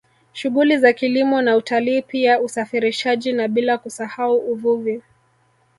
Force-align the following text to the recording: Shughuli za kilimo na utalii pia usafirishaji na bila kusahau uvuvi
Shughuli 0.33 0.77
za 0.77 0.93
kilimo 0.93 1.41
na 1.41 1.55
utalii 1.57 2.01
pia 2.01 2.41
usafirishaji 2.41 3.33
na 3.33 3.47
bila 3.47 3.77
kusahau 3.77 4.37
uvuvi 4.37 5.01